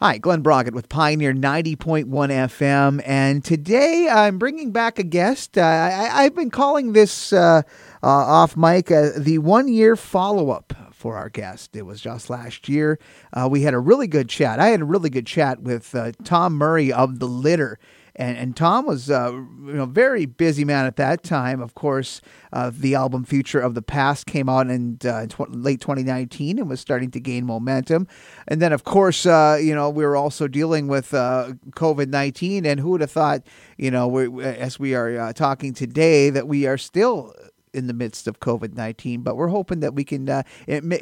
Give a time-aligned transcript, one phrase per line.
[0.00, 3.02] Hi, Glen Braget with Pioneer 90.1 FM.
[3.04, 5.58] And today I'm bringing back a guest.
[5.58, 7.62] Uh, I, have been calling this uh,
[8.00, 11.74] uh, off mic uh, the one year follow up for our guest.
[11.74, 13.00] It was just last year.
[13.32, 14.60] Uh, we had a really good chat.
[14.60, 17.80] I had a really good chat with uh, Tom Murray of The Litter.
[18.18, 21.62] And, and Tom was uh, you know very busy man at that time.
[21.62, 22.20] Of course,
[22.52, 26.68] uh, the album Future of the Past came out in uh, tw- late 2019 and
[26.68, 28.08] was starting to gain momentum.
[28.48, 32.66] And then, of course, uh, you know we were also dealing with uh, COVID 19.
[32.66, 33.42] And who would have thought,
[33.76, 37.32] you know, we, as we are uh, talking today, that we are still
[37.78, 39.22] in the midst of COVID nineteen.
[39.22, 40.42] But we're hoping that we can uh,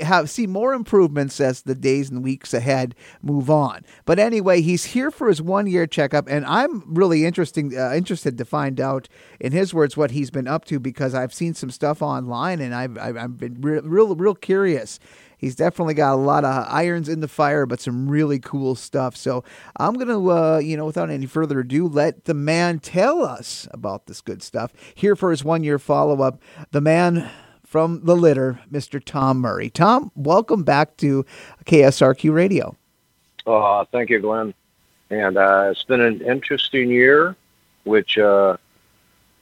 [0.01, 3.85] have see more improvements as the days and weeks ahead move on.
[4.05, 8.39] But anyway, he's here for his one year checkup, and I'm really interesting uh, interested
[8.39, 9.09] to find out,
[9.41, 12.75] in his words, what he's been up to because I've seen some stuff online, and
[12.75, 15.01] I've I've, I've been re- real real curious
[15.37, 19.17] he's definitely got a lot of irons in the fire, but some really cool stuff.
[19.17, 19.45] So
[19.77, 23.69] I'm going to, uh, you know, without any further ado, let the man tell us
[23.71, 24.73] about this good stuff.
[24.95, 27.31] Here for his one year follow up, the man
[27.65, 29.03] from the litter, Mr.
[29.05, 29.71] Tom Murray.
[29.71, 31.27] Tom, welcome back to
[31.65, 32.77] KSRQ Radio.
[33.47, 34.55] Oh, thank you, Glenn.
[35.11, 37.37] And uh, it's been an interesting year,
[37.85, 38.57] which uh,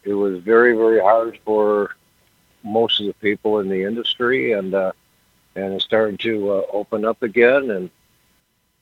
[0.05, 1.97] it was very, very hard for
[2.63, 4.53] most of the people in the industry.
[4.53, 4.93] And uh,
[5.55, 7.91] and it's starting to uh, open up again, and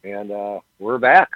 [0.04, 1.30] and uh, we're back.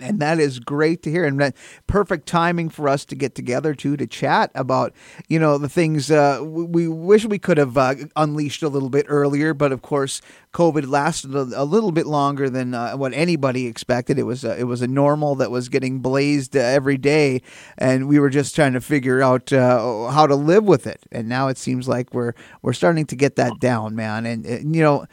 [0.00, 1.56] And that is great to hear, and that
[1.88, 4.94] perfect timing for us to get together too to chat about,
[5.28, 9.06] you know, the things uh, we, wish we could have uh, unleashed a little bit
[9.08, 9.54] earlier.
[9.54, 10.20] But of course,
[10.52, 14.20] COVID lasted a, a little bit longer than uh, what anybody expected.
[14.20, 17.42] It was it was a normal that was getting blazed uh, every day,
[17.76, 21.06] and we were just trying to figure out uh, how to live with it.
[21.10, 24.26] And now it seems like we're we're starting to get that down, man.
[24.26, 25.06] and, and you know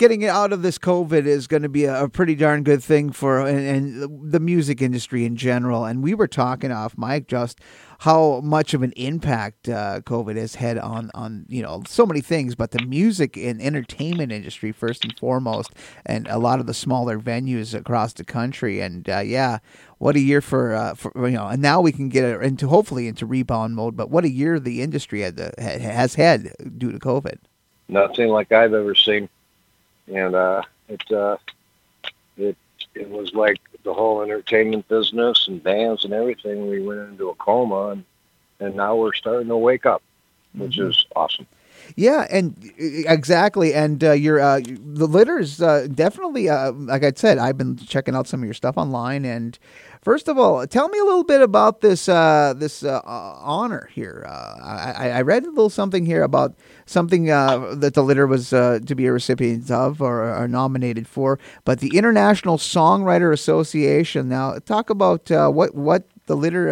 [0.00, 2.82] getting it out of this COVID is going to be a, a pretty darn good
[2.82, 5.84] thing for and, and, the music industry in general.
[5.84, 7.60] And we were talking off mic just
[7.98, 12.22] how much of an impact uh, COVID has had on on you know so many
[12.22, 15.72] things, but the music and entertainment industry first and foremost,
[16.06, 18.80] and a lot of the smaller venues across the country.
[18.80, 19.58] And uh, yeah,
[19.98, 23.06] what a year for, uh, for you know, and now we can get into hopefully
[23.06, 23.98] into rebound mode.
[23.98, 27.36] But what a year the industry had, uh, has had due to COVID.
[27.88, 29.28] Nothing like I've ever seen
[30.12, 31.36] and uh, it uh,
[32.36, 32.56] it
[32.94, 36.68] it was like the whole entertainment business and bands and everything.
[36.68, 38.04] We went into a coma, and
[38.58, 40.02] and now we're starting to wake up,
[40.54, 40.90] which mm-hmm.
[40.90, 41.46] is awesome.
[41.96, 47.12] Yeah, and exactly, and uh, your uh, the litter is uh, definitely uh, like I
[47.14, 47.38] said.
[47.38, 49.58] I've been checking out some of your stuff online, and
[50.02, 54.24] first of all, tell me a little bit about this uh, this uh, honor here.
[54.28, 56.54] Uh, I, I read a little something here about
[56.86, 61.06] something uh, that the litter was uh, to be a recipient of or, or, nominated
[61.06, 64.28] for, but the International Songwriter Association.
[64.28, 66.70] Now, talk about uh, what what the litter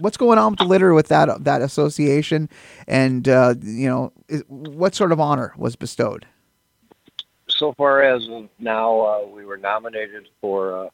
[0.00, 2.48] what's going on with the litter with that that association,
[2.86, 4.12] and uh, you know
[4.48, 6.26] what sort of honor was bestowed?
[7.48, 8.28] So far as
[8.58, 10.90] now, uh, we were nominated for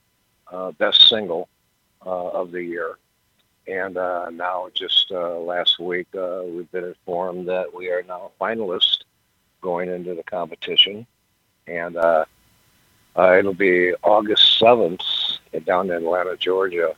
[0.50, 1.48] uh, uh best single
[2.04, 2.98] uh, of the year,
[3.66, 8.98] and uh, now just last week we've been informed that we are now finalists
[9.60, 11.06] going into the competition,
[11.66, 11.96] and
[13.16, 15.02] it'll be August seventh
[15.64, 16.94] down in Atlanta, Georgia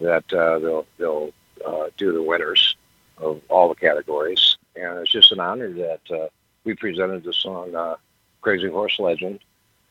[0.00, 1.32] that uh, they'll they'll
[1.64, 2.76] uh, do the winners
[3.18, 6.28] of all the categories, and it's just an honor that uh,
[6.64, 7.96] we presented the song uh,
[8.40, 9.40] "Crazy Horse Legend,"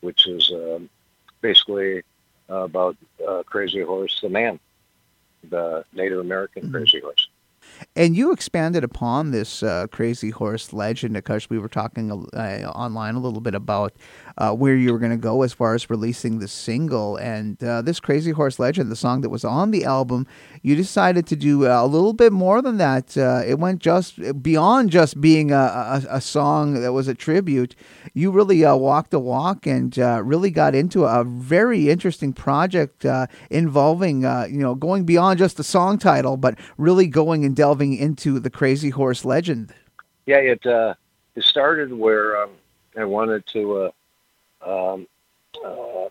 [0.00, 0.88] which is um,
[1.40, 2.02] basically
[2.48, 2.96] about
[3.26, 4.60] uh, Crazy Horse, the man,
[5.50, 6.72] the Native American mm-hmm.
[6.72, 7.28] Crazy Horse.
[7.94, 13.14] And you expanded upon this uh, crazy horse legend because we were talking uh, online
[13.14, 13.92] a little bit about
[14.38, 17.16] uh, where you were going to go as far as releasing the single.
[17.16, 20.26] And uh, this crazy horse legend, the song that was on the album,
[20.62, 23.16] you decided to do a little bit more than that.
[23.16, 27.74] Uh, it went just beyond just being a, a, a, song that was a tribute.
[28.14, 33.06] You really uh, walked the walk and really got into a very interesting project
[33.50, 38.38] involving, you know, going beyond just the song title, but really going and delving into
[38.40, 39.72] the Crazy Horse legend.
[40.26, 40.94] Yeah, it uh,
[41.36, 42.50] it started where um,
[42.96, 43.90] I wanted to uh,
[44.66, 45.06] um,
[45.64, 46.08] uh,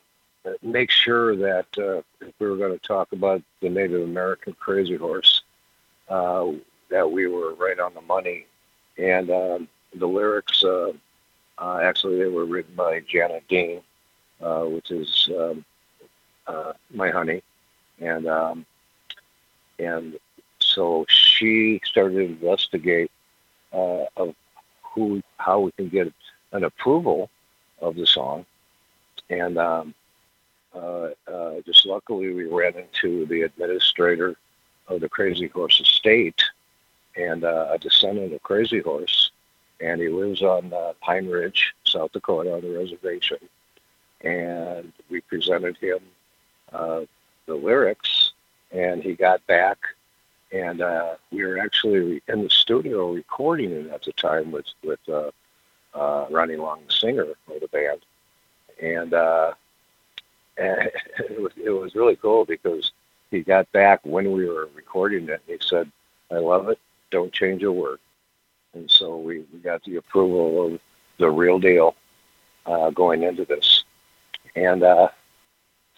[0.62, 4.96] make sure that uh, if we were going to talk about the Native American Crazy
[4.96, 5.42] Horse,
[6.10, 6.52] uh,
[6.90, 8.46] that we were right on the money.
[8.98, 10.94] And um, the lyrics, uh,
[11.60, 13.82] actually, they were written by Janet Dean,
[14.40, 15.66] which is um,
[16.94, 17.42] my honey,
[18.00, 18.66] and um,
[19.80, 20.18] and
[20.60, 23.12] so she started to investigate
[23.74, 24.36] uh, of
[24.84, 26.12] who, how we can get
[26.52, 27.30] an approval
[27.82, 28.46] of the song,
[29.30, 29.94] and um,
[30.76, 34.36] uh, uh, just luckily we ran into the administrator
[34.88, 36.44] of the Crazy Horse Estate
[37.16, 39.32] and uh, a descendant of Crazy Horse,
[39.80, 43.38] and he lives on uh, Pine Ridge, South Dakota, on the reservation.
[44.22, 46.00] And we presented him
[46.74, 47.02] uh,
[47.46, 48.32] the lyrics,
[48.72, 49.78] and he got back,
[50.52, 55.00] and uh, we were actually in the studio recording it at the time with with
[55.96, 58.02] uh, Ronnie Long, the singer of the band,
[58.82, 59.54] and uh,
[60.58, 62.92] and it was it was really cool because
[63.32, 65.42] he got back when we were recording it.
[65.48, 65.92] He said,
[66.32, 66.80] "I love it.
[67.12, 68.00] Don't change a word."
[68.74, 70.80] And so we, we got the approval of
[71.18, 71.96] the real deal
[72.66, 73.86] uh, going into this,
[74.56, 75.10] and uh,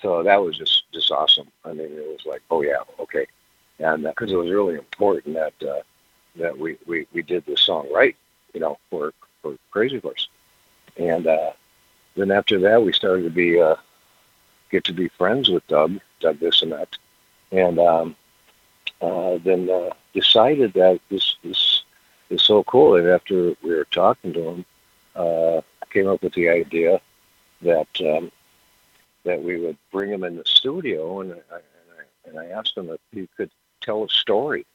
[0.02, 1.48] so that was just just awesome.
[1.66, 3.26] I mean, it was like, oh yeah, okay,
[3.80, 5.82] and because uh, it was really important that uh,
[6.36, 8.16] that we, we we did this song right,
[8.54, 9.14] you know, for
[9.56, 10.28] for Crazy Horse,
[10.98, 11.52] and uh,
[12.16, 13.76] then after that we started to be uh,
[14.70, 16.98] get to be friends with Doug, Doug Bissonette.
[17.52, 18.16] And um,
[19.02, 21.84] uh, then uh, decided that this this
[22.30, 22.96] is so cool.
[22.96, 24.66] And after we were talking to him,
[25.16, 27.00] uh, came up with the idea
[27.62, 28.32] that um,
[29.24, 31.62] that we would bring him in the studio, and I, and
[31.98, 33.52] I, and I asked him if he could
[33.82, 34.66] tell a story.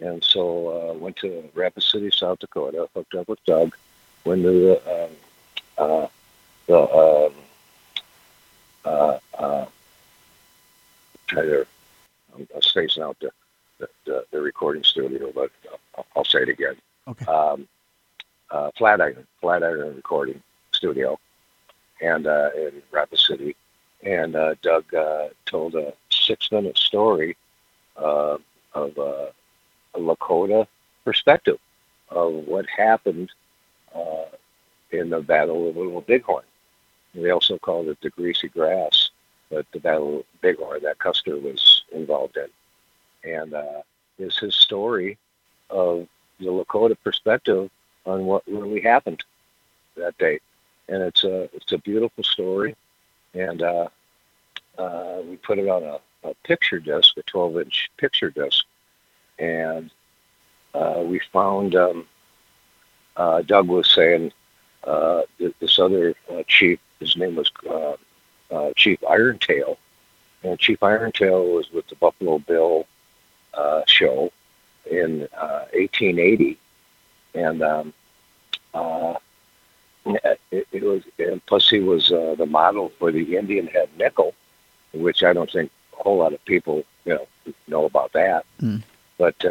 [0.00, 3.76] And so uh, went to Rapid City, South Dakota, hooked up with Doug,
[4.24, 5.10] the um,
[5.78, 6.06] uh,
[6.66, 7.32] the um,
[8.84, 9.66] uh, uh,
[11.26, 11.42] try
[12.34, 13.30] I'm, I'm spacing out the,
[13.78, 15.50] the, the, the recording studio, but
[15.96, 16.76] I'll, I'll say it again.
[17.06, 17.24] Okay.
[17.26, 17.68] Um,
[18.50, 20.42] uh, Flatiron, Flatiron Recording
[20.72, 21.18] Studio,
[22.00, 23.56] and uh, in Rapid City,
[24.02, 27.36] and uh, Doug uh, told a six-minute story
[27.96, 28.38] uh,
[28.74, 29.26] of uh,
[29.94, 30.66] a Lakota
[31.04, 31.58] perspective
[32.10, 33.30] of what happened
[33.94, 34.26] uh,
[34.90, 36.44] in the Battle of Little Bighorn.
[37.14, 39.10] They also called it the Greasy Grass,
[39.50, 43.82] but the Battle of Bighorn that Custer was involved in, and uh,
[44.18, 45.16] is his story
[45.70, 46.08] of
[46.40, 47.70] the Lakota perspective
[48.06, 49.24] on what really happened
[49.96, 50.40] that day,
[50.88, 52.74] and it's a it's a beautiful story,
[53.34, 53.88] and uh,
[54.78, 58.64] uh, we put it on a, a picture disc, a 12 inch picture disc,
[59.38, 59.90] and
[60.74, 62.06] uh, we found um,
[63.16, 64.32] uh, Doug was saying
[64.84, 67.96] uh, this other uh, chief, his name was uh,
[68.50, 69.78] uh, Chief Irontail,
[70.42, 72.86] and Chief Irontail was with the Buffalo Bill
[73.54, 74.32] uh, show
[74.90, 76.58] in uh, 1880,
[77.34, 77.94] and um,
[78.74, 79.14] uh,
[80.04, 81.02] it, it was.
[81.18, 84.34] And plus, he was uh, the model for the Indian head nickel,
[84.92, 87.26] which I don't think a whole lot of people, you know,
[87.68, 88.44] know about that.
[88.60, 88.82] Mm.
[89.16, 89.44] But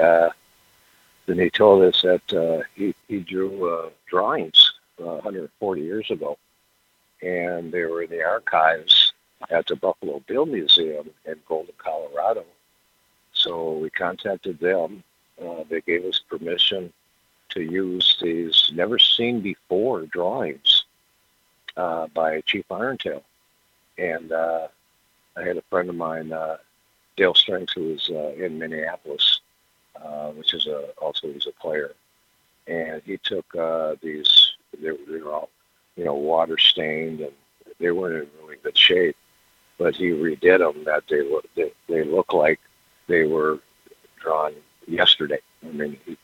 [1.25, 6.37] then he told us that uh, he he drew uh, drawings uh, 140 years ago,
[7.21, 9.13] and they were in the archives
[9.49, 12.45] at the Buffalo Bill Museum in Golden, Colorado.
[13.33, 15.03] So we contacted them.
[15.41, 16.91] Uh, they gave us permission
[17.49, 20.85] to use these never seen before drawings
[21.77, 23.23] uh, by Chief Irontail.
[23.97, 24.67] And uh,
[25.35, 26.33] I had a friend of mine,
[27.15, 29.41] Dale Strength, who was in Minneapolis,
[30.01, 31.93] uh, which is a, also he's a player.
[32.67, 35.49] And he took uh, these, they, they were all,
[35.95, 37.33] you know, water stained and
[37.79, 39.17] they weren't in really good shape.
[39.77, 42.59] But he redid them that they look, they, they look like
[43.07, 43.59] they were
[44.19, 44.53] drawn
[44.87, 45.39] yesterday.
[45.63, 46.17] I mean, he,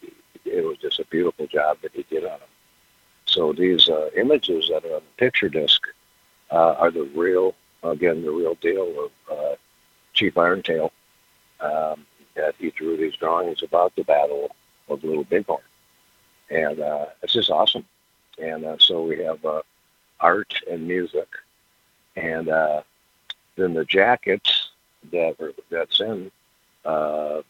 [0.45, 2.49] it was just a beautiful job that he did on them.
[3.25, 5.81] So these uh, images that are on the picture disc
[6.51, 7.53] uh, are the real,
[7.83, 9.55] again, the real deal of uh,
[10.13, 10.91] Chief Irontail.
[11.59, 12.05] Um,
[12.35, 14.55] that he drew these drawings about the Battle
[14.87, 15.61] of Little Bighorn,
[16.49, 17.85] and uh, it's just awesome.
[18.41, 19.61] And uh, so we have uh,
[20.19, 21.27] art and music,
[22.15, 22.81] and uh,
[23.55, 24.69] then the jackets
[25.11, 25.35] that
[25.69, 26.31] that's in.
[26.85, 27.41] Uh,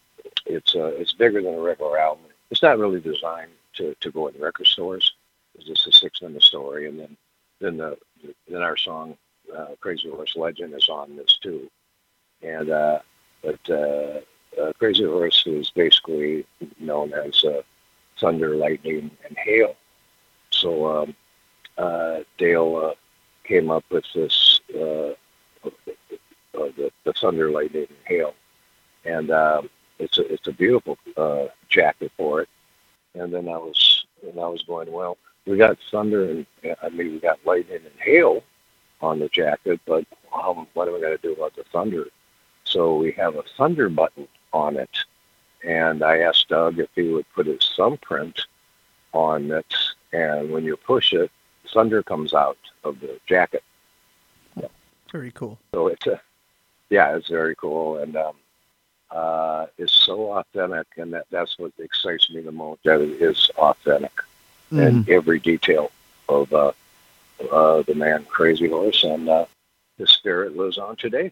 [0.45, 4.27] it's uh, it's bigger than a regular album it's not really designed to, to go
[4.27, 5.13] in record stores.
[5.55, 7.17] It's just a six minute story, and then
[7.59, 7.97] then the
[8.47, 9.17] then our song
[9.81, 11.69] "Crazy Horse Legend" is on this too.
[12.41, 14.19] And but uh,
[14.61, 16.45] uh, Crazy Horse is basically
[16.79, 17.61] known as uh,
[18.19, 19.75] thunder, lightning, and hail.
[20.51, 21.15] So um,
[21.77, 22.95] uh, Dale uh,
[23.47, 25.13] came up with this uh,
[25.65, 25.69] uh,
[26.53, 28.33] the, the thunder, lightning, and hail,
[29.05, 30.97] and um, it's a it's a beautiful
[31.69, 32.49] jacket for it.
[33.15, 35.17] And then I was and I was going well.
[35.45, 36.45] We got thunder and
[36.83, 38.43] I mean we got lightning and hail
[39.01, 42.05] on the jacket, but um, what are we going to do about the thunder?
[42.65, 44.89] So we have a thunder button on it,
[45.63, 48.41] and I asked Doug if he would put his thumbprint
[49.13, 49.73] on it,
[50.13, 51.31] and when you push it,
[51.73, 53.63] thunder comes out of the jacket.
[54.55, 54.67] Yeah,
[55.11, 55.57] Very cool.
[55.73, 56.21] So it's a,
[56.89, 58.35] yeah, it's very cool, and um,
[59.11, 62.83] uh, it's so authentic, and that that's what excites me the most.
[62.83, 64.13] That it is authentic
[64.71, 64.79] mm.
[64.79, 65.11] mm-hmm.
[65.11, 65.91] every detail
[66.27, 66.71] of uh,
[67.51, 69.45] uh, the man Crazy Horse, and uh,
[69.97, 71.31] his spirit lives on today.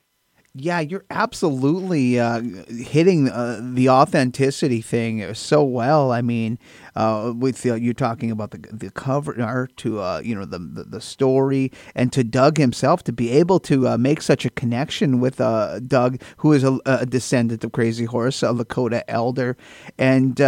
[0.60, 6.12] Yeah, you're absolutely uh, hitting uh, the authenticity thing so well.
[6.12, 6.58] I mean,
[6.96, 10.58] uh, with uh, you talking about the the cover art to uh, you know the,
[10.58, 14.50] the, the story, and to Doug himself to be able to uh, make such a
[14.50, 19.58] connection with Doug, who is a, a, descendant of Crazy Horse, a Lakota elder.
[20.00, 20.40] And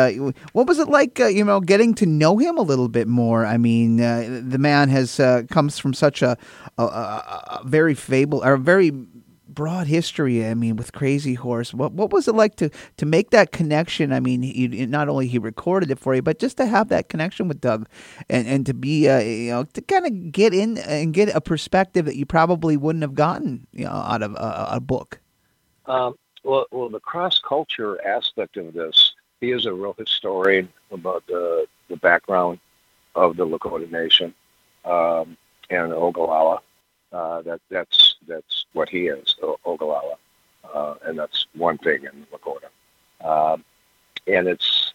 [0.54, 3.46] what was it like, you know, getting to know him a little bit more?
[3.46, 5.18] I mean, the man has
[5.52, 6.36] comes from such a,
[6.80, 8.92] a, a very fable or very
[9.60, 10.48] broad history.
[10.48, 14.14] I mean, with Crazy Horse, what what was it like to to make that connection?
[14.14, 17.50] I mean, not only he recorded it for you, but just to have that connection
[17.50, 17.86] with Doug,
[18.30, 21.42] and and to be uh, you know to kind of get in and get a
[21.42, 25.20] perspective that you probably wouldn't have gotten you know out of a, a book.
[25.88, 31.28] Um, well, well, the cross culture aspect of this, he is a real historian about
[31.28, 32.60] the the background
[33.14, 34.34] of the Lakota Nation
[34.86, 35.36] um,
[35.70, 36.62] and Ogallala.
[37.12, 39.36] Uh, that that's that's what he is,
[39.66, 40.16] Ogallala,
[40.74, 42.70] uh, and that's one thing in Lakota.
[43.28, 43.64] Um,
[44.28, 44.94] and it's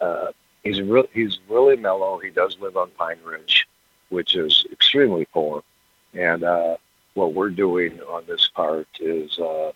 [0.00, 0.32] uh,
[0.62, 2.18] he's real he's really mellow.
[2.18, 3.66] He does live on Pine Ridge,
[4.10, 5.62] which is extremely poor.
[6.12, 6.76] And uh,
[7.14, 9.72] what we're doing on this part is uh,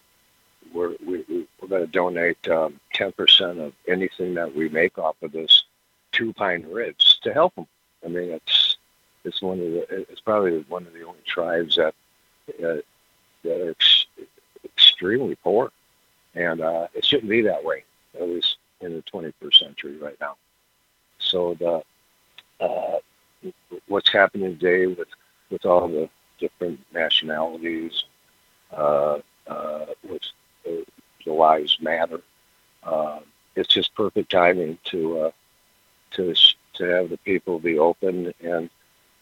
[0.75, 1.25] we're we,
[1.61, 5.65] we're going to donate um, ten percent of anything that we make off of this
[6.13, 7.67] to Pine Ridge to help them.
[8.05, 8.64] I mean, it's
[9.25, 11.95] it's one of the it's probably one of the only tribes that
[12.65, 12.77] uh,
[13.43, 14.07] that are ex-
[14.65, 15.71] extremely poor,
[16.35, 17.85] and uh, it shouldn't be that way.
[18.15, 20.37] At least in the 21st century right now.
[21.19, 21.83] So the
[22.65, 22.99] uh,
[23.89, 25.09] what's happening today with
[25.51, 28.05] with all the different nationalities,
[28.73, 30.23] uh, uh, with
[30.65, 30.85] the,
[31.25, 32.21] the lives matter.
[32.83, 33.21] Uh,
[33.57, 35.31] it's just perfect timing to uh,
[36.13, 36.35] to
[36.75, 38.69] to have the people be open and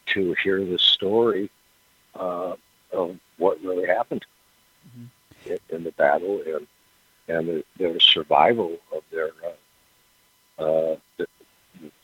[0.07, 1.51] to hear the story
[2.15, 2.55] uh,
[2.93, 4.25] of what really happened
[4.89, 5.55] mm-hmm.
[5.75, 6.67] in, the battle and
[7.29, 9.31] and the, their survival of their
[10.59, 11.27] uh, uh, the,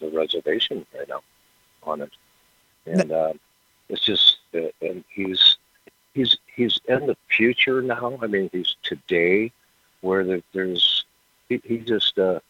[0.01, 1.21] the, reservation right now
[1.83, 2.13] on it,
[2.87, 3.33] and uh,
[3.89, 5.57] it's just uh, and he's
[6.15, 8.19] he's he's in the future now.
[8.23, 9.53] I mean, he's today
[10.01, 11.05] where the, there's
[11.49, 12.41] he, he just uh,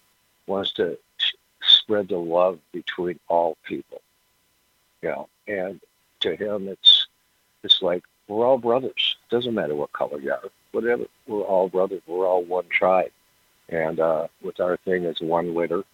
[0.46, 0.98] wants to
[1.62, 4.00] spread the love between all people
[5.02, 5.80] you know, and
[6.20, 7.06] to him, it's
[7.62, 9.16] it's like we're all brothers.
[9.30, 11.04] Doesn't matter what color you are, whatever.
[11.26, 12.02] We're all brothers.
[12.06, 13.12] We're all one tribe,
[13.68, 15.84] and uh, with our thing, it's one litter,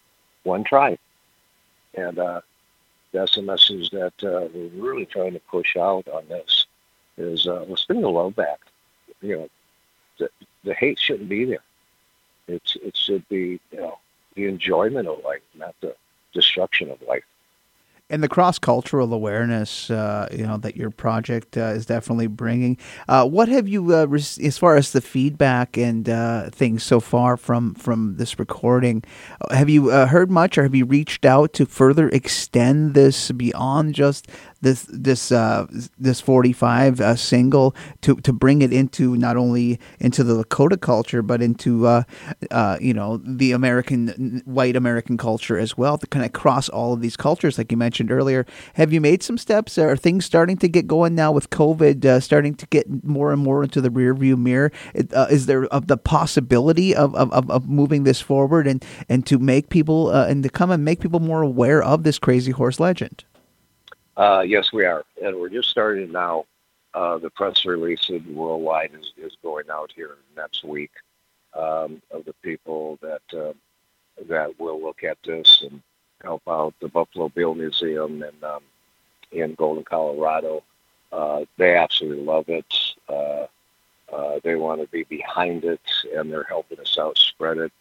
[0.43, 0.99] one tribe,
[1.93, 2.41] and uh,
[3.13, 6.65] that's the message that uh, we're really trying to push out on this.
[7.17, 8.59] Is uh, let's bring the love back.
[9.21, 9.49] You know,
[10.19, 10.29] the,
[10.63, 11.63] the hate shouldn't be there.
[12.47, 13.99] It's it should be you know
[14.35, 15.95] the enjoyment of life, not the
[16.33, 17.23] destruction of life
[18.09, 22.77] and the cross cultural awareness, uh, you know, that your project uh, is definitely bringing.
[23.07, 26.99] Uh, what have you, uh, re- as far as the feedback and uh, things so
[26.99, 29.03] far from from this recording,
[29.41, 33.95] uh, have you heard much, or have you reached out to further extend this beyond
[33.95, 34.27] just
[34.61, 40.23] this this uh, this 45 uh, single to to bring it into not only into
[40.23, 42.03] the Lakota culture but into uh,
[42.51, 46.93] uh, you know the American white American culture as well to kind of cross all
[46.93, 48.45] of these cultures like you mentioned earlier.
[48.73, 49.77] Have you made some steps?
[49.77, 53.41] Are things starting to get going now with COVID uh, starting to get more and
[53.41, 54.71] more into the rearview mirror?
[55.13, 59.69] Uh, is there the possibility of, of, of moving this forward and and to make
[59.69, 63.25] people and to come and make people more aware of this crazy horse legend?
[64.17, 66.45] Uh, yes, we are, and we're just starting now.
[66.93, 70.91] Uh, the press release worldwide is, is going out here next week
[71.53, 73.51] um, of the people that uh,
[74.29, 75.81] that will look at this and
[76.23, 78.63] help out the Buffalo Bill Museum and um,
[79.33, 80.63] in Golden, Colorado.
[81.11, 82.73] Uh, they absolutely love it.
[83.09, 83.47] Uh,
[84.13, 85.81] uh, they want to be behind it,
[86.15, 87.73] and they're helping us out spread it.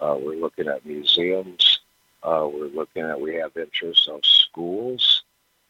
[0.00, 1.78] we're looking at museums.
[2.24, 5.22] we're looking at we have interests of schools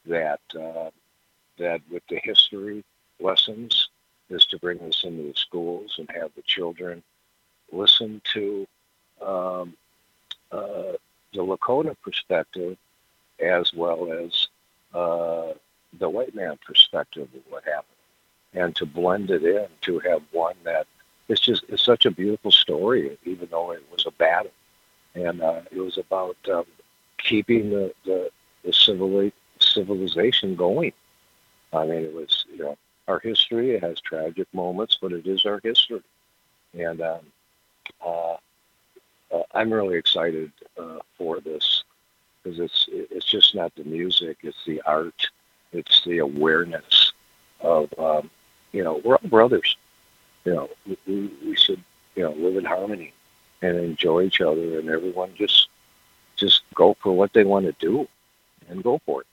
[0.06, 0.90] that uh,
[1.58, 2.84] that with the history
[3.20, 3.88] lessons
[4.28, 7.02] is to bring this into the schools and have the children
[7.72, 8.66] listen to
[9.20, 9.74] um,
[10.52, 10.92] uh,
[11.32, 12.76] the Lakota perspective
[13.40, 14.48] as well as
[14.94, 15.52] uh,
[15.98, 17.84] the white man perspective of what happened,
[18.54, 20.86] and to blend it in to have one that
[21.28, 24.52] it's just it's such a beautiful story, even though it was a battle,
[25.14, 26.64] and uh, it was about um,
[27.18, 28.30] keeping the the,
[28.64, 29.32] the civility
[29.76, 30.92] civilization going.
[31.72, 32.76] I mean, it was you know
[33.08, 33.66] our history.
[33.76, 36.02] It has tragic moments, but it is our history.
[36.74, 37.20] And um,
[38.04, 38.36] uh,
[39.32, 41.84] uh, I'm really excited uh, for this
[42.42, 45.20] because it's it's just not the music; it's the art,
[45.72, 47.12] it's the awareness
[47.60, 48.30] of um,
[48.72, 49.76] you know we're all brothers.
[50.44, 50.68] You know,
[51.06, 51.82] we, we should
[52.14, 53.12] you know live in harmony
[53.62, 55.68] and enjoy each other, and everyone just
[56.36, 58.06] just go for what they want to do
[58.68, 59.26] and go for it.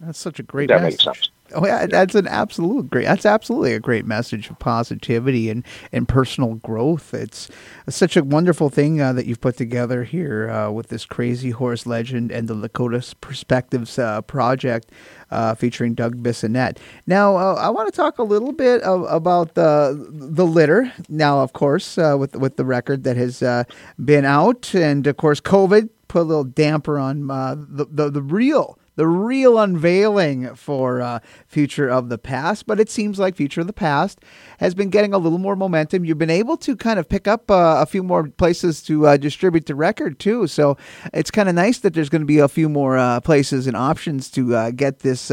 [0.00, 1.06] That's such a great that message.
[1.06, 1.30] Makes sense.
[1.54, 3.04] Oh yeah, that's an absolute great.
[3.04, 7.14] That's absolutely a great message of positivity and, and personal growth.
[7.14, 7.48] It's
[7.88, 11.86] such a wonderful thing uh, that you've put together here uh, with this crazy horse
[11.86, 14.90] legend and the Lakota Perspectives uh, project
[15.30, 16.78] uh, featuring Doug Bissonette.
[17.06, 20.92] Now, uh, I want to talk a little bit of, about the the litter.
[21.08, 23.40] Now, of course, uh, with with the record that has
[24.04, 28.78] been out, and of course, COVID put a little damper on the, the the real
[28.96, 32.66] the real unveiling for uh, Future of the Past.
[32.66, 34.20] But it seems like Future of the Past
[34.58, 36.04] has been getting a little more momentum.
[36.04, 39.16] You've been able to kind of pick up uh, a few more places to uh,
[39.16, 40.46] distribute the record too.
[40.46, 40.76] So
[41.12, 43.76] it's kind of nice that there's going to be a few more uh, places and
[43.76, 45.30] options to uh, get this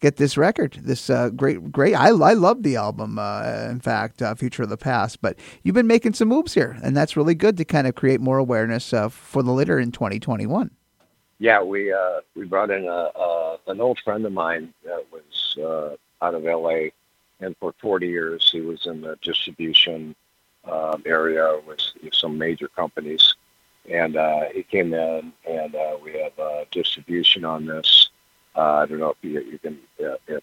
[0.00, 0.78] get this record.
[0.82, 1.94] This great great.
[1.94, 3.18] I I love the album.
[3.18, 5.20] in fact, Future of the Past.
[5.20, 8.20] But you've been making some moves here, and that's really good to kind of create
[8.20, 10.70] more awareness for the litter in 2021
[11.38, 15.56] yeah, we uh, we brought in a, a an old friend of mine that was
[15.58, 16.92] uh, out of L.A.
[17.40, 20.14] and for 40 years he was in the distribution
[20.64, 21.80] um, area with,
[22.12, 23.34] some major companies,
[23.88, 28.10] and uh, he came in and uh, we have uh, distribution on this.
[28.56, 30.42] Uh, I don't know if you, you can if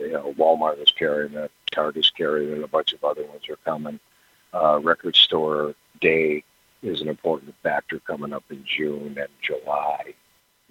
[0.00, 3.48] you know Walmart is carrying it, Target is carrying it, a bunch of other ones
[3.48, 4.00] are coming.
[4.82, 6.42] record store day
[6.82, 10.14] is an important factor coming up in June and July.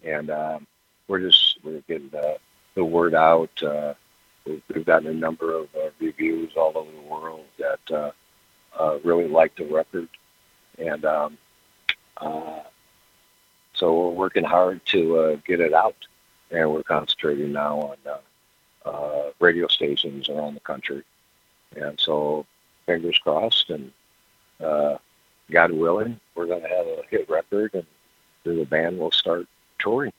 [0.03, 0.67] And um,
[1.07, 2.37] we're just we're getting the,
[2.75, 3.51] the word out.
[3.61, 3.93] Uh,
[4.45, 8.11] we've, we've, gotten a number of uh, reviews all over the world that uh,
[8.79, 10.07] uh really like the record,
[10.77, 11.38] and um,
[12.17, 12.62] uh,
[13.73, 15.95] so we're working hard to uh, get it out.
[16.49, 18.19] And we're concentrating now on
[19.39, 21.03] radio stations around the country,
[21.75, 22.45] and so
[22.86, 23.91] fingers crossed and
[25.51, 27.86] God willing, we're going to have a hit record, and
[28.43, 29.47] the band will start
[29.79, 30.13] touring.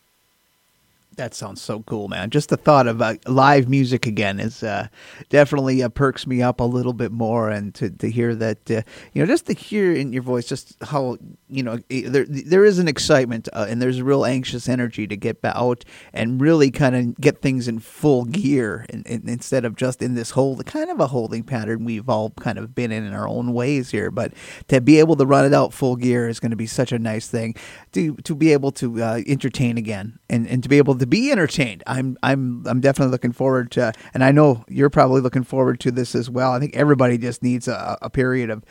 [1.19, 2.31] That sounds so cool, man.
[2.31, 4.87] Just the thought of uh, live music again is uh,
[5.31, 8.83] definitely uh, perks me up a little bit more, and to, to hear that, uh,
[9.13, 12.79] you know, just to hear in your voice just how you know there there is
[12.79, 16.95] an excitement uh, and there's a real anxious energy to get out and really kind
[16.95, 20.89] of get things in full gear, and, and instead of just in this whole kind
[20.89, 24.13] of a holding pattern we've all kind of been in in our own ways here.
[24.13, 24.35] But
[24.69, 26.99] to be able to run it out full gear is going to be such a
[26.99, 27.57] nice thing
[27.91, 31.31] to to be able to uh, entertain again and, and to be able to be
[31.31, 31.83] entertained.
[31.87, 35.91] I'm I'm I'm definitely looking forward to, and I know you're probably looking forward to
[35.91, 36.53] this as well.
[36.53, 38.65] I think everybody just needs a, a period of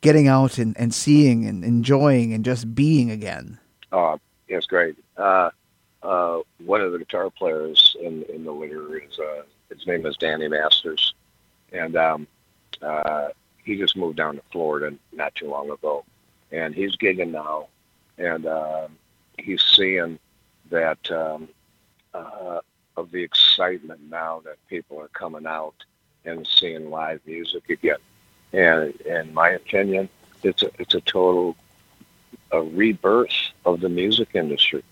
[0.00, 3.58] getting out and, and seeing and enjoying and just being again.
[3.92, 4.96] Oh, it's great.
[5.16, 5.50] Uh,
[6.02, 10.16] uh, one of the guitar players in in the litter is uh, his name is
[10.16, 11.14] Danny Masters,
[11.72, 12.26] and um,
[12.80, 13.28] uh,
[13.64, 16.04] he just moved down to Florida not too long ago,
[16.50, 17.68] and he's gigging now,
[18.18, 18.88] and uh,
[19.38, 20.18] he's seeing
[20.70, 21.48] that um,
[22.14, 22.60] uh,
[22.96, 25.74] of the excitement now that people are coming out
[26.24, 27.98] and seeing live music again.
[28.52, 30.08] And in my opinion,
[30.42, 31.56] it's a, it's a total
[32.52, 34.84] a rebirth of the music industry.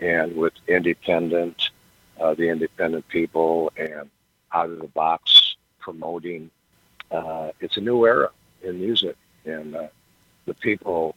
[0.00, 1.70] And with independent,
[2.18, 4.10] uh, the independent people and
[4.52, 6.50] out of the box promoting,
[7.10, 8.30] uh, it's a new era
[8.62, 9.16] in music.
[9.44, 9.88] And uh,
[10.46, 11.14] the people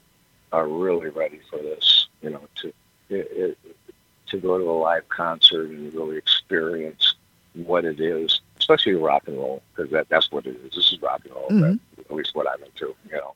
[0.51, 2.67] are really ready for this, you know, to,
[3.09, 3.57] it, it,
[4.29, 7.15] to go to a live concert and really experience
[7.53, 10.75] what it is, especially rock and roll, because that, that's what it is.
[10.75, 11.75] This is rock and roll, mm-hmm.
[11.99, 13.35] at least what I'm into, you know.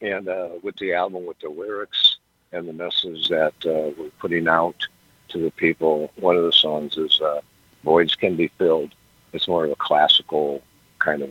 [0.00, 2.16] And uh, with the album, with the lyrics
[2.52, 4.86] and the message that uh, we're putting out
[5.28, 7.40] to the people, one of the songs is uh,
[7.84, 8.94] Voids Can Be Filled.
[9.32, 10.62] It's more of a classical
[10.98, 11.30] kind of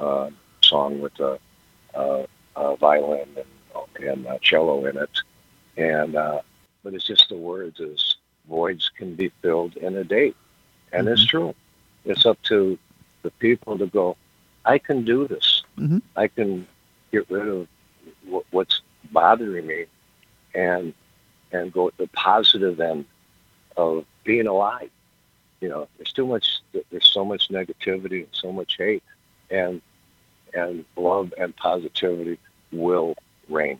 [0.00, 0.30] uh,
[0.62, 1.38] song with a,
[2.80, 3.28] violin
[3.98, 5.10] and, and cello in it.
[5.76, 6.40] And uh,
[6.82, 8.15] but it's just the words is
[8.48, 10.34] voids can be filled in a day.
[10.92, 11.12] And mm-hmm.
[11.12, 11.54] it's true.
[12.04, 12.78] It's up to
[13.22, 14.16] the people to go,
[14.64, 15.62] I can do this.
[15.78, 15.98] Mm-hmm.
[16.16, 16.66] I can
[17.12, 17.68] get rid of
[18.24, 18.82] w- what's
[19.12, 19.86] bothering me
[20.54, 20.94] and
[21.52, 23.04] and go at the positive end
[23.76, 24.90] of being alive.
[25.60, 29.02] You know, there's too much there's so much negativity and so much hate
[29.50, 29.80] and
[30.54, 32.38] and love and positivity
[32.72, 33.16] will
[33.48, 33.78] reign.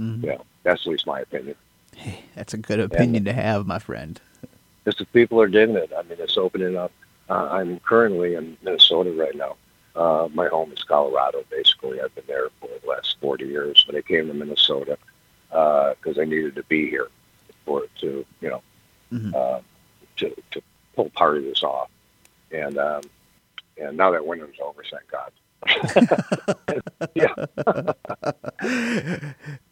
[0.00, 0.24] Mm-hmm.
[0.24, 1.56] Yeah, that's at least my opinion.
[1.96, 4.20] Hey, that's a good opinion to have, my friend.
[4.84, 5.92] Just the people are digging it.
[5.96, 6.92] I mean, it's opening up
[7.28, 9.56] Uh, I'm currently in Minnesota right now.
[9.96, 12.00] Uh, my home is Colorado, basically.
[12.00, 14.98] I've been there for the last 40 years, but I came to Minnesota
[15.48, 17.08] because uh, I needed to be here
[17.64, 18.62] for to, you know,
[19.12, 19.34] mm-hmm.
[19.34, 19.60] uh,
[20.16, 20.62] to, to
[20.94, 21.88] pull part of this off.
[22.50, 23.02] And um,
[23.76, 25.32] and now that winter's over, thank God.
[27.14, 27.34] yeah.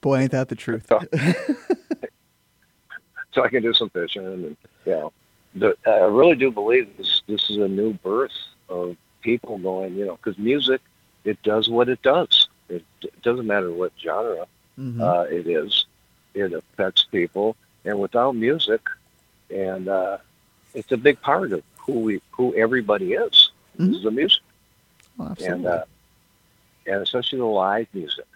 [0.00, 0.90] Boy, ain't that the truth.
[3.32, 5.12] so, I can do some fishing, and you know,
[5.54, 7.22] the, I really do believe this.
[7.26, 8.32] This is a new birth
[8.68, 10.80] of people going, you know, because music,
[11.24, 12.48] it does what it does.
[12.68, 14.46] It, it doesn't matter what genre
[14.78, 15.00] mm-hmm.
[15.00, 15.86] uh, it is.
[16.34, 18.80] It affects people, and without music,
[19.50, 20.18] and uh,
[20.74, 23.50] it's a big part of who we, who everybody is.
[23.78, 23.94] Mm-hmm.
[23.94, 24.42] Is the music,
[25.18, 25.84] oh, and uh,
[26.86, 28.26] and especially the live music,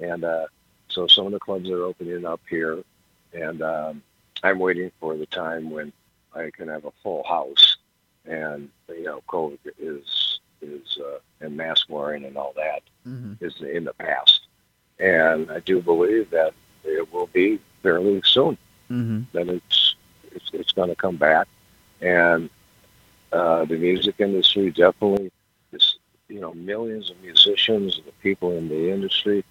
[0.00, 0.46] and uh,
[0.88, 2.82] so some of the clubs are opening up here,
[3.34, 4.02] and um,
[4.42, 5.92] I'm waiting for the time when
[6.34, 7.76] I can have a full house,
[8.24, 13.44] and you know, COVID is is uh, and mask wearing and all that mm-hmm.
[13.44, 14.46] is in the past,
[14.98, 18.58] and I do believe that it will be fairly soon.
[18.90, 19.22] Mm-hmm.
[19.32, 19.94] That it's
[20.32, 21.48] it's, it's going to come back,
[22.00, 22.50] and
[23.32, 25.30] uh, the music industry definitely
[25.72, 25.96] is
[26.28, 29.44] you know millions of musicians, and the people in the industry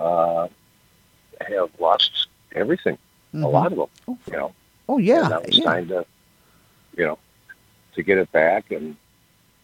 [0.00, 0.48] uh,
[1.40, 2.98] have lost everything.
[3.34, 3.44] Mm-hmm.
[3.44, 4.18] A lot of them, oh.
[4.26, 4.54] you know.
[4.88, 5.64] Oh yeah, and now it's yeah.
[5.64, 6.06] time to
[6.96, 7.18] you know
[7.94, 8.96] to get it back and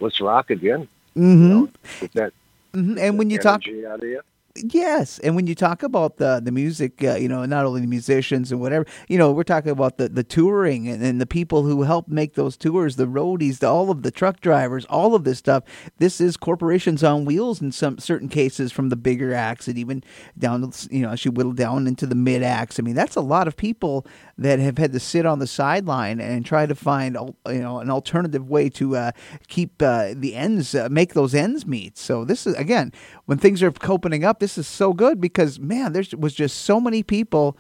[0.01, 0.89] let's rock again.
[1.17, 1.43] Mm-hmm.
[1.43, 1.69] You know,
[2.15, 2.33] that
[2.73, 2.99] mm-hmm.
[2.99, 4.23] and when you talk out of you.
[4.65, 7.87] Yes, and when you talk about the the music, uh, you know, not only the
[7.87, 11.63] musicians and whatever, you know, we're talking about the the touring and, and the people
[11.63, 15.25] who help make those tours, the roadies, the, all of the truck drivers, all of
[15.25, 15.65] this stuff.
[15.99, 20.03] This is corporations on wheels in some certain cases, from the bigger acts and even
[20.39, 22.79] down, you know, as you whittle down into the mid acts.
[22.79, 26.21] I mean, that's a lot of people that have had to sit on the sideline
[26.21, 27.17] and try to find,
[27.47, 29.11] you know, an alternative way to uh,
[29.49, 31.99] keep uh, the ends, uh, make those ends meet.
[31.99, 32.93] So this is again,
[33.29, 34.41] when things are opening up.
[34.41, 37.59] This is so good because man, there was just so many people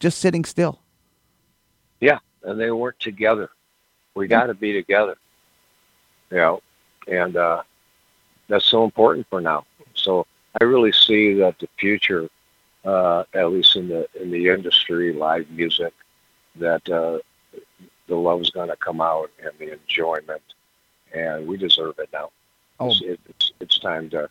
[0.00, 0.80] just sitting still.
[2.00, 3.50] Yeah, and they weren't together.
[4.14, 5.16] We got to be together.
[6.30, 6.62] You know,
[7.06, 7.62] and uh,
[8.48, 9.66] that's so important for now.
[9.92, 10.26] So
[10.58, 12.30] I really see that the future,
[12.86, 15.92] uh, at least in the in the industry, live music,
[16.56, 17.18] that uh,
[18.06, 20.42] the love is going to come out and the enjoyment,
[21.12, 22.30] and we deserve it now.
[22.80, 22.88] Oh.
[22.88, 24.30] It's, it's, it's time to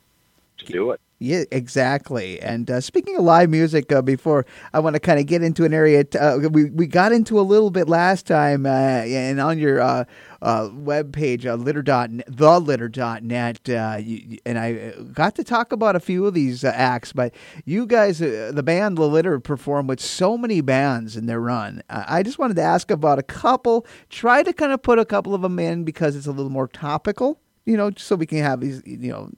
[0.57, 1.01] to do it.
[1.23, 2.41] Yeah, exactly.
[2.41, 5.63] And uh, speaking of live music, uh, before I want to kind of get into
[5.63, 9.39] an area t- uh, we we got into a little bit last time, uh, and
[9.39, 10.03] on your uh,
[10.41, 15.45] uh, web page, uh, litter dot the litter dot net, you, and I got to
[15.45, 17.13] talk about a few of these acts.
[17.13, 21.83] But you guys, the band The Litter, perform with so many bands in their run.
[21.89, 23.87] I just wanted to ask about a couple.
[24.09, 26.67] Try to kind of put a couple of them in because it's a little more
[26.67, 29.29] topical you know, so we can have these, you know,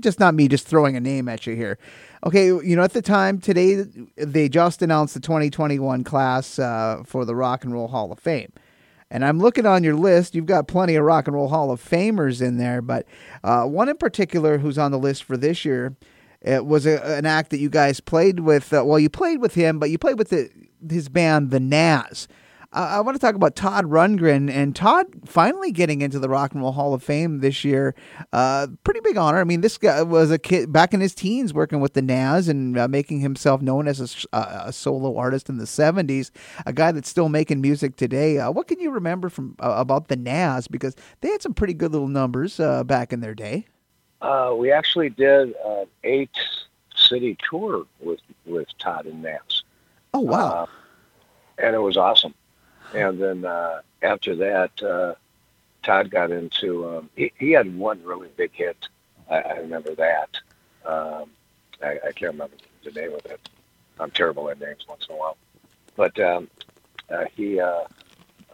[0.00, 1.78] just not me just throwing a name at you here.
[2.24, 3.84] Okay, you know, at the time today,
[4.16, 8.52] they just announced the 2021 class uh, for the Rock and Roll Hall of Fame.
[9.10, 10.34] And I'm looking on your list.
[10.34, 13.06] You've got plenty of Rock and Roll Hall of Famers in there, but
[13.44, 15.96] uh, one in particular who's on the list for this year
[16.46, 18.72] it was a, an act that you guys played with.
[18.72, 20.48] Uh, well, you played with him, but you played with the,
[20.88, 21.60] his band, the
[22.72, 26.62] I want to talk about Todd Rundgren and Todd finally getting into the Rock and
[26.62, 27.94] Roll Hall of Fame this year.
[28.32, 29.38] Uh, pretty big honor.
[29.38, 32.48] I mean, this guy was a kid back in his teens working with the Nazz
[32.48, 36.30] and uh, making himself known as a, a, solo artist in the 70s,
[36.66, 38.38] a guy that's still making music today.
[38.38, 40.68] Uh, what can you remember from uh, about the Nazz?
[40.68, 43.66] Because they had some pretty good little numbers uh, back in their day.
[44.20, 46.36] Uh, we actually did an eight
[46.94, 49.62] city tour with, with Todd and Nazz.
[50.14, 50.68] Oh, wow.
[51.58, 52.34] and it was awesome
[52.94, 55.14] and then uh, after that, uh,
[55.82, 56.88] Todd got into.
[56.88, 58.88] Um, he, he had one really big hit.
[59.30, 60.36] I, I remember that.
[60.84, 61.30] Um,
[61.82, 63.48] I, I can't remember the name of it.
[63.98, 65.36] I'm terrible at names once in a while,
[65.96, 66.48] but um,
[67.10, 67.84] uh, he uh,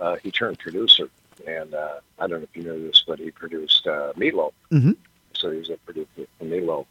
[0.00, 1.08] uh, he turned producer,
[1.46, 4.52] and uh, I don't know if you know this, but he produced uh, Meatloaf.
[4.70, 4.92] Mm-hmm.
[5.34, 6.86] So he was a producer for Meatloaf,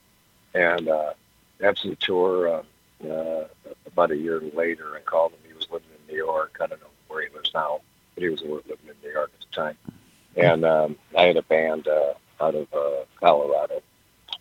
[0.54, 1.14] and uh,
[1.62, 3.48] after the tour, uh, uh,
[3.86, 5.40] about a year later, I called him.
[5.48, 6.58] He was living in New York.
[6.60, 7.82] I don't know where he lives now,
[8.16, 9.78] but he was living in New York at the time.
[10.36, 13.82] And um, I had a band uh, out of uh, Colorado,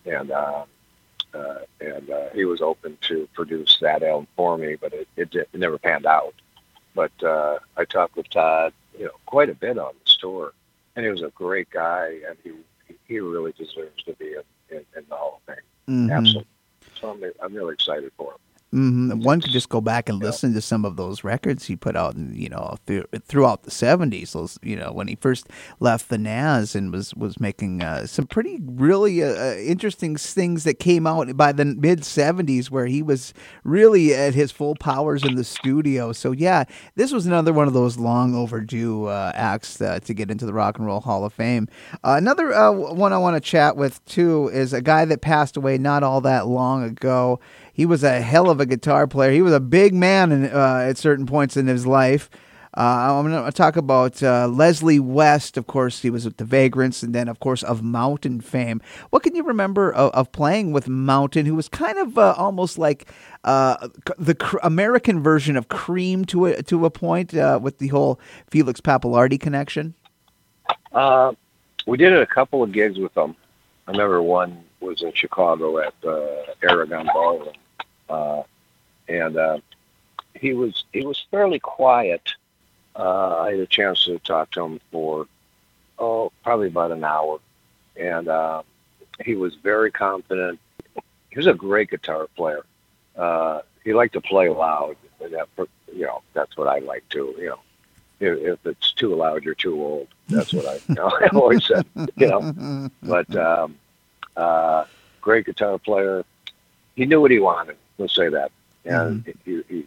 [0.07, 0.65] and uh,
[1.35, 5.31] uh, and uh, he was open to produce that album for me, but it it,
[5.31, 6.35] did, it never panned out.
[6.95, 10.53] But uh, I talked with Todd, you know, quite a bit on the tour,
[10.95, 12.53] and he was a great guy, and he
[13.07, 15.65] he really deserves to be in, in, in the Hall of Fame.
[15.89, 16.11] Mm-hmm.
[16.13, 16.47] Absolutely.
[17.01, 18.39] So I'm, I'm really excited for him.
[18.73, 19.23] Mm-hmm.
[19.23, 22.17] One could just go back and listen to some of those records he put out,
[22.17, 24.33] you know, th- throughout the seventies.
[24.33, 25.49] Those, you know, when he first
[25.81, 30.63] left the Nazz and was was making uh, some pretty really uh, uh interesting things
[30.63, 35.25] that came out by the mid seventies, where he was really at his full powers
[35.25, 36.13] in the studio.
[36.13, 36.63] So yeah,
[36.95, 40.55] this was another one of those long overdue uh, acts uh, to get into the
[40.55, 41.67] Rock and Roll Hall of Fame.
[42.05, 45.77] Uh, another one I want to chat with too is a guy that passed away
[45.77, 47.41] not all that long ago.
[47.81, 49.33] He was a hell of a guitar player.
[49.33, 52.29] He was a big man in, uh, at certain points in his life.
[52.77, 55.57] Uh, I'm going to talk about uh, Leslie West.
[55.57, 58.83] Of course, he was with the Vagrants, and then, of course, of Mountain fame.
[59.09, 62.77] What can you remember of, of playing with Mountain, who was kind of uh, almost
[62.77, 63.11] like
[63.45, 63.88] uh,
[64.19, 68.21] the cr- American version of Cream to a to a point uh, with the whole
[68.51, 69.95] Felix Pappalardi connection?
[70.93, 71.33] Uh,
[71.87, 73.35] we did a couple of gigs with them.
[73.88, 75.95] I remember one was in Chicago at
[76.62, 77.55] Aragon Ballroom
[78.11, 78.42] uh,
[79.09, 79.59] and uh,
[80.35, 82.35] he was he was fairly quiet.
[82.96, 85.27] Uh, I had a chance to talk to him for
[85.99, 87.38] oh probably about an hour,
[87.96, 88.62] and uh,
[89.25, 90.59] he was very confident.
[91.31, 92.64] He was a great guitar player.
[93.16, 94.96] Uh, he liked to play loud.
[95.20, 95.49] That
[95.94, 97.35] you know that's what I like too.
[97.38, 97.61] You know,
[98.20, 100.09] if, if it's too loud, you're too old.
[100.29, 101.87] That's what I, you know, I always said.
[102.16, 103.77] You know, but um,
[104.37, 104.85] uh,
[105.20, 106.25] great guitar player.
[106.96, 107.77] He knew what he wanted.
[108.01, 108.51] Let's say that.
[108.87, 109.31] And mm-hmm.
[109.45, 109.87] he, he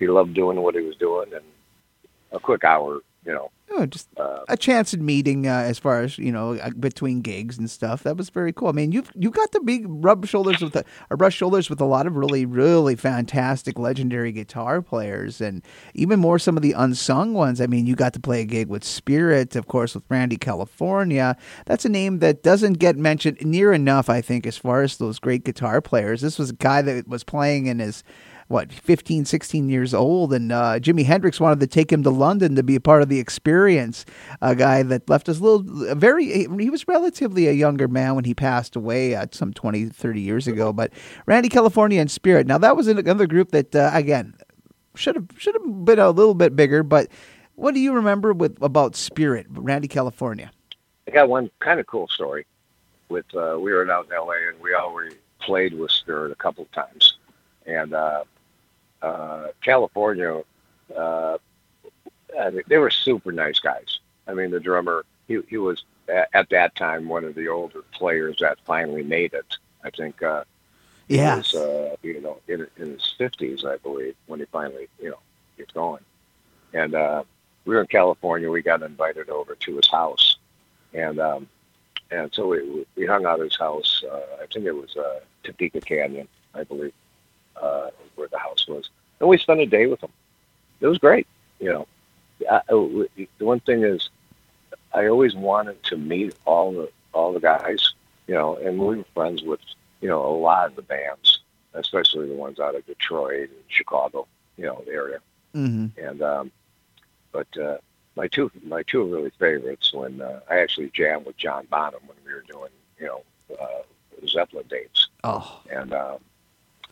[0.00, 1.44] he loved doing what he was doing, and
[2.32, 6.00] a quick hour, you know, Oh, just uh, a chance at meeting uh, as far
[6.00, 8.02] as you know uh, between gigs and stuff.
[8.02, 8.68] That was very cool.
[8.68, 11.80] I mean, you've you got to be rub shoulders with a, or brush shoulders with
[11.80, 15.62] a lot of really really fantastic legendary guitar players, and
[15.94, 17.60] even more some of the unsung ones.
[17.60, 21.36] I mean, you got to play a gig with Spirit, of course, with Randy California.
[21.66, 25.18] That's a name that doesn't get mentioned near enough, I think, as far as those
[25.18, 26.22] great guitar players.
[26.22, 28.02] This was a guy that was playing in his
[28.48, 32.56] what 15 16 years old and uh, jimi hendrix wanted to take him to london
[32.56, 34.04] to be a part of the experience
[34.40, 38.24] a guy that left us a little very he was relatively a younger man when
[38.24, 40.92] he passed away uh, some 20 30 years ago but
[41.26, 42.46] randy california and spirit.
[42.46, 44.34] Now that was another group that uh, again
[44.94, 47.08] should have should have been a little bit bigger but
[47.54, 50.50] what do you remember with about spirit randy california?
[51.06, 52.46] I got one kind of cool story
[53.08, 56.64] with uh, we were out in la and we already played with spirit a couple
[56.64, 57.18] of times.
[57.66, 58.24] And uh,
[59.02, 60.42] uh, California,
[60.96, 61.38] uh,
[62.38, 64.00] I mean, they were super nice guys.
[64.26, 67.82] I mean, the drummer, he, he was at, at that time one of the older
[67.92, 69.56] players that finally made it.
[69.84, 70.44] I think, uh,
[71.08, 75.10] yeah, was, uh, you know, in, in his fifties, I believe, when he finally, you
[75.10, 75.18] know,
[75.56, 76.02] gets going.
[76.74, 77.24] And uh,
[77.64, 78.50] we were in California.
[78.50, 80.36] We got invited over to his house,
[80.92, 81.48] and um,
[82.10, 84.02] and so we we hung out at his house.
[84.10, 86.92] Uh, I think it was uh, Topanga Canyon, I believe
[87.60, 88.90] uh, where the house was,
[89.20, 90.12] and we spent a day with them.
[90.80, 91.26] It was great.
[91.60, 91.86] You know,
[92.50, 94.10] I, the one thing is,
[94.94, 97.94] I always wanted to meet all the all the guys.
[98.26, 99.60] You know, and we were friends with
[100.00, 101.40] you know a lot of the bands,
[101.74, 104.26] especially the ones out of Detroit and Chicago.
[104.56, 105.18] You know, the area.
[105.54, 106.00] Mm-hmm.
[106.00, 106.50] And um,
[107.32, 107.78] but uh,
[108.16, 112.18] my two my two really favorites when uh, I actually jammed with John Bonham when
[112.24, 113.22] we were doing you know
[113.60, 115.08] uh, Zeppelin dates.
[115.24, 116.18] Oh, and um,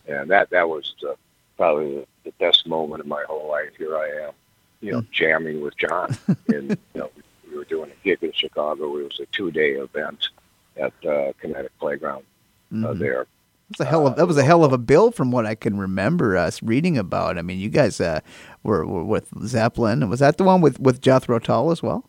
[0.08, 1.16] and that that was the,
[1.56, 3.70] probably the, the best moment of my whole life.
[3.76, 4.32] Here I am,
[4.80, 5.10] you know, mm.
[5.10, 6.16] jamming with John,
[6.48, 7.10] and you know,
[7.50, 8.96] we were doing a gig in Chicago.
[8.98, 10.28] It was a two-day event
[10.76, 12.24] at uh, Kinetic Playground
[12.72, 12.98] uh, mm-hmm.
[12.98, 13.26] there.
[13.70, 15.76] That's a hell of that was a hell of a bill from what I can
[15.76, 17.36] remember us reading about.
[17.36, 18.20] I mean, you guys uh,
[18.62, 20.08] were, were with Zeppelin.
[20.08, 22.08] Was that the one with with Jethro Tull as well?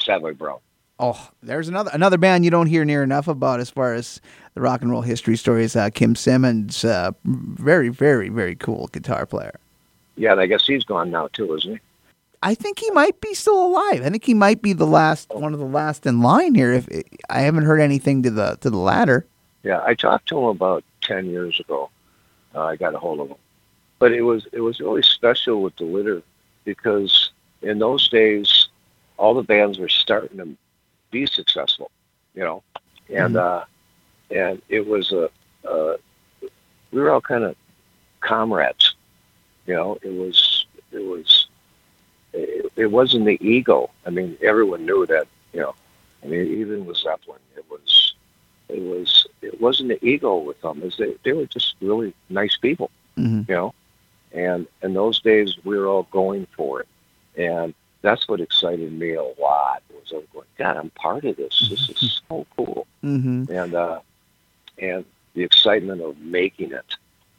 [0.00, 0.58] Savoy Brown.
[0.98, 4.20] Oh, there's another another band you don't hear near enough about as far as
[4.54, 5.74] the rock and roll history stories.
[5.74, 9.58] Uh, Kim Simmonds, uh, very, very, very cool guitar player.
[10.16, 11.80] Yeah, and I guess he's gone now too, isn't he?
[12.44, 14.02] I think he might be still alive.
[14.02, 16.72] I think he might be the last one of the last in line here.
[16.72, 16.88] If
[17.28, 19.26] I haven't heard anything to the to the latter.
[19.64, 21.90] Yeah, I talked to him about ten years ago.
[22.54, 23.36] Uh, I got a hold of him,
[23.98, 26.22] but it was it was really special with the litter
[26.64, 28.68] because in those days,
[29.16, 30.56] all the bands were starting to
[31.14, 31.90] be successful,
[32.34, 32.62] you know,
[33.08, 33.62] and mm-hmm.
[33.62, 33.64] uh,
[34.36, 35.30] and it was a,
[35.72, 35.96] uh,
[36.90, 37.54] we were all kind of
[38.20, 38.96] comrades,
[39.66, 39.96] you know.
[40.02, 41.46] It was it was
[42.32, 43.90] it, it wasn't the ego.
[44.06, 45.74] I mean, everyone knew that, you know.
[46.22, 48.14] I mean, even with Zeppelin, it was
[48.68, 50.82] it was it wasn't the ego with them.
[50.82, 53.42] Is they they were just really nice people, mm-hmm.
[53.48, 53.74] you know.
[54.32, 56.88] And in those days, we were all going for it,
[57.36, 57.72] and
[58.04, 59.82] that's what excited me a lot.
[59.90, 61.66] Was I was going, God, I'm part of this.
[61.70, 62.86] This is so cool.
[63.02, 63.50] Mm-hmm.
[63.50, 64.00] And uh,
[64.78, 66.94] and the excitement of making it,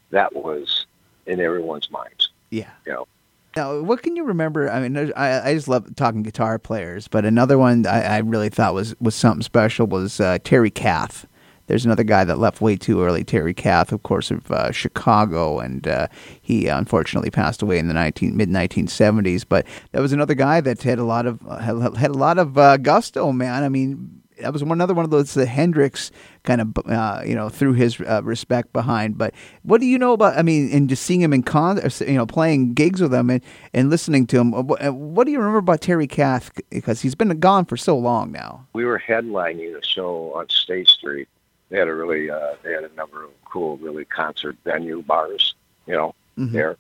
[0.10, 0.88] that was
[1.28, 2.30] in everyone's minds.
[2.50, 2.72] Yeah.
[2.86, 3.08] You know.
[3.56, 4.70] Now, what can you remember?
[4.70, 8.50] I mean, I, I just love talking guitar players, but another one I, I really
[8.50, 11.26] thought was, was something special was uh, Terry Kath.
[11.68, 15.60] There's another guy that left way too early, Terry Kath, of course, of uh, Chicago,
[15.60, 16.08] and uh,
[16.42, 19.46] he unfortunately passed away in the 19, mid 1970s.
[19.48, 22.58] But that was another guy that had a lot of had, had a lot of
[22.58, 23.64] uh, gusto, man.
[23.64, 26.12] I mean, that was one, another one of those the Hendrix
[26.44, 29.18] kind of uh, you know threw his uh, respect behind.
[29.18, 30.38] But what do you know about?
[30.38, 33.44] I mean, and just seeing him in con, you know, playing gigs with him and,
[33.74, 34.52] and listening to him.
[34.52, 36.52] What do you remember about Terry Kath?
[36.70, 38.68] Because he's been gone for so long now.
[38.74, 41.28] We were headlining a show on State Street.
[41.70, 45.56] They had a really uh, they had a number of cool, really concert venue bars,
[45.88, 46.54] you know, mm-hmm.
[46.54, 46.78] there,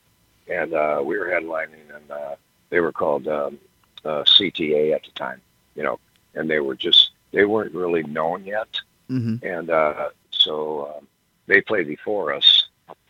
[0.49, 2.35] and uh, we were headlining, and uh,
[2.69, 3.57] they were called um,
[4.03, 5.41] uh, CTA at the time,
[5.75, 5.99] you know,
[6.35, 8.69] and they were just they weren't really known yet,
[9.09, 9.45] mm-hmm.
[9.45, 11.07] and uh, so um,
[11.47, 12.65] they played before us,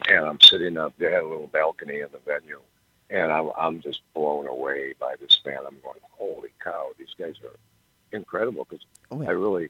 [0.07, 0.93] and I'm sitting up.
[0.97, 2.61] They had a little balcony in the venue,
[3.09, 5.59] and I'm, I'm just blown away by this band.
[5.67, 7.57] I'm going, holy cow, these guys are
[8.15, 9.29] incredible because oh, yeah.
[9.29, 9.69] I really,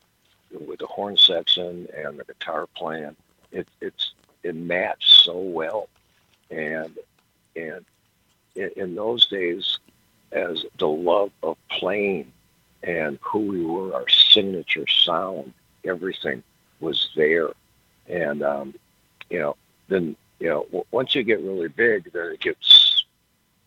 [0.52, 3.16] with the horn section and the guitar playing,
[3.52, 5.90] it, it's it matched so well,
[6.50, 6.98] and
[7.56, 7.86] and
[8.56, 9.80] in, in those days,
[10.32, 12.32] as the love of playing
[12.84, 15.54] and who we were, our signature sound,
[15.84, 16.44] everything
[16.80, 17.50] was there.
[18.08, 18.76] And, um,
[19.30, 19.56] you know,
[19.88, 23.06] then, you know, w- once you get really big, then it gets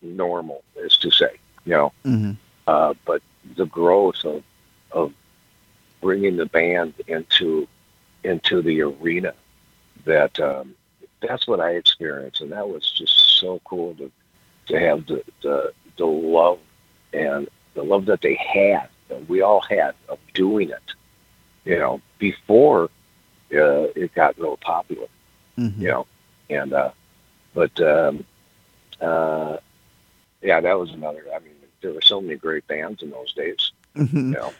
[0.01, 1.31] normal, is to say,
[1.65, 1.93] you know.
[2.05, 2.31] Mm-hmm.
[2.67, 3.21] Uh, but
[3.57, 4.43] the growth of,
[4.91, 5.13] of
[6.01, 7.67] bringing the band into
[8.23, 9.33] into the arena
[10.05, 10.75] that um,
[11.21, 14.11] that's what I experienced, and that was just so cool to
[14.67, 16.59] to have the the, the love
[17.13, 18.89] and the love that they had
[19.27, 20.93] we all had of doing it,
[21.65, 22.85] you know, before
[23.53, 25.07] uh, it got real popular,
[25.57, 25.81] mm-hmm.
[25.81, 26.07] you know,
[26.49, 26.91] and uh,
[27.53, 28.25] but um,
[29.01, 29.57] uh,
[30.41, 31.23] yeah, that was another.
[31.33, 34.17] I mean, there were so many great bands in those days, mm-hmm.
[34.17, 34.53] you know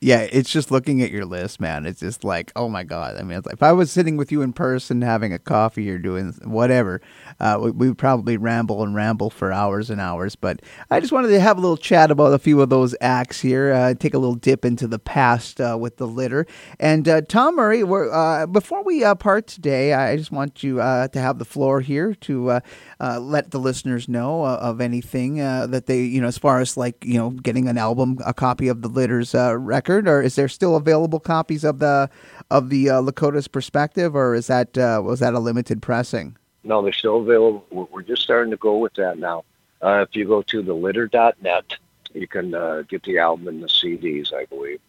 [0.00, 1.86] yeah, it's just looking at your list, man.
[1.86, 3.16] It's just like, oh my god.
[3.16, 6.34] I mean, if I was sitting with you in person, having a coffee or doing
[6.44, 7.00] whatever,
[7.40, 10.36] uh, we, we, would probably ramble and ramble for hours and hours.
[10.36, 13.40] But I just wanted to have a little chat about a few of those acts
[13.40, 13.72] here.
[13.72, 16.46] Uh, take a little dip into the past uh, with the litter.
[16.78, 21.10] And uh, Tom Murray, uh, before we uh, part today, I just want you to
[21.14, 22.60] have the floor here to
[23.00, 27.18] let the listeners know of anything that they, you know, as far as like you
[27.18, 29.34] know, getting an album, a copy of the litters
[29.74, 32.08] record, or is there still available copies of the
[32.50, 36.36] of the uh, Lakota's Perspective, or is that uh, was that a limited pressing?
[36.62, 37.88] No, they're still available.
[37.90, 39.44] We're just starting to go with that now.
[39.82, 41.76] Uh, if you go to thelitter.net,
[42.14, 44.80] you can uh, get the album and the CDs, I believe.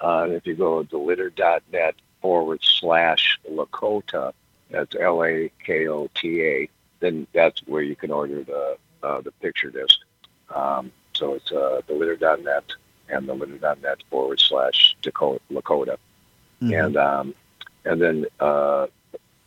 [0.00, 4.32] Uh, if you go to thelitter.net forward slash Lakota,
[4.70, 6.68] that's L A K O T A,
[7.00, 9.98] then that's where you can order the uh, the picture disc.
[10.54, 12.64] Um, so it's uh, thelitter.net
[13.08, 15.96] and the litter.net forward slash Dakota, Lakota.
[16.62, 16.72] Mm-hmm.
[16.72, 17.34] And, um,
[17.84, 18.86] and then uh,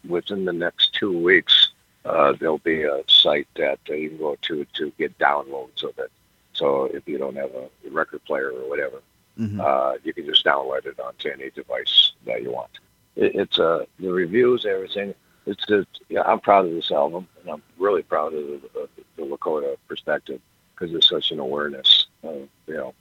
[0.07, 1.69] within the next two weeks,
[2.05, 5.97] uh, there'll be a site that uh, you can go to to get downloads of
[5.99, 6.11] it.
[6.53, 9.01] So if you don't have a record player or whatever,
[9.37, 9.61] mm-hmm.
[9.61, 12.79] uh, you can just download it onto any device that you want.
[13.15, 15.13] It, it's uh, the reviews, everything.
[15.45, 18.89] It's just, yeah, I'm proud of this album, and I'm really proud of the, the,
[19.15, 20.41] the Lakota perspective
[20.73, 22.93] because there's such an awareness, of, you know,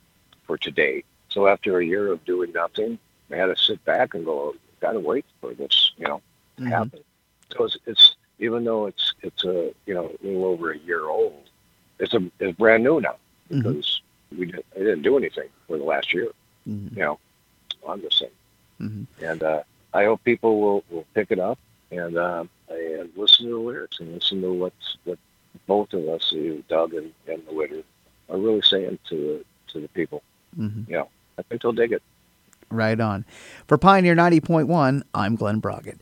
[0.49, 1.05] for today.
[1.29, 2.99] So after a year of doing nothing,
[3.31, 6.21] I had to sit back and go, got to wait for this, you know,
[6.57, 6.73] to mm-hmm.
[6.73, 7.01] happen.
[7.53, 11.07] So it's, it's even though it's it's a you know a little over a year
[11.09, 11.49] old,
[12.01, 13.17] it's a it's brand new now
[13.51, 13.59] mm-hmm.
[13.59, 14.01] because
[14.33, 14.41] mm-hmm.
[14.41, 16.31] we did, I didn't do anything for the last year,
[16.69, 16.97] mm-hmm.
[16.97, 17.19] you know,
[17.85, 18.31] on this thing.
[18.81, 19.25] Mm-hmm.
[19.25, 21.59] And uh, I hope people will, will pick it up
[21.91, 24.73] and uh, and listen to the lyrics and listen to what
[25.05, 25.19] what
[25.67, 27.83] both of us, you, Doug and, and the Litter,
[28.29, 30.23] are really saying to to the people.
[30.59, 30.93] Mm-hmm.
[30.93, 31.05] Yeah,
[31.39, 32.03] I think they'll dig it.
[32.71, 33.25] Right on.
[33.67, 35.97] For Pioneer 90.1, I'm Glen Braget.